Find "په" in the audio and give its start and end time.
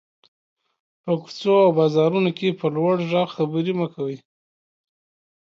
1.03-1.11, 2.59-2.67